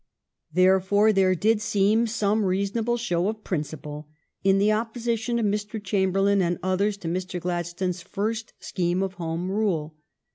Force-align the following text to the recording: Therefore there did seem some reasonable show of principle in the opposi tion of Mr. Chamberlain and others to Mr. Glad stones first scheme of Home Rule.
Therefore 0.51 1.13
there 1.13 1.35
did 1.35 1.61
seem 1.61 2.07
some 2.07 2.43
reasonable 2.43 2.97
show 2.97 3.27
of 3.29 3.43
principle 3.43 4.07
in 4.43 4.57
the 4.57 4.69
opposi 4.69 5.15
tion 5.15 5.37
of 5.37 5.45
Mr. 5.45 5.79
Chamberlain 5.81 6.41
and 6.41 6.57
others 6.63 6.97
to 6.97 7.07
Mr. 7.07 7.39
Glad 7.39 7.67
stones 7.67 8.01
first 8.01 8.53
scheme 8.57 9.03
of 9.03 9.13
Home 9.21 9.51
Rule. 9.51 9.95